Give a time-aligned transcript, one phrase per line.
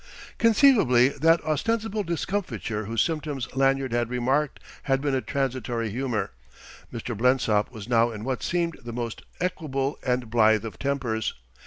[0.39, 6.31] Conceivably that ostensible discomfiture whose symptoms Lanyard had remarked had been a transitory humour.
[6.91, 7.15] Mr.
[7.15, 11.35] Blensop was now in what seemed the most equable and blithe of tempers.